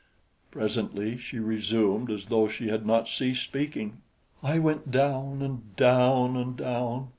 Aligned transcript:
Presently 0.49 1.15
she 1.19 1.37
resumed 1.37 2.09
as 2.09 2.25
though 2.25 2.47
she 2.47 2.69
had 2.69 2.87
not 2.87 3.07
ceased 3.07 3.43
speaking. 3.43 3.97
"I 4.41 4.57
went 4.57 4.89
down 4.89 5.43
and 5.43 5.75
down 5.75 6.35
and 6.35 6.57
down. 6.57 7.09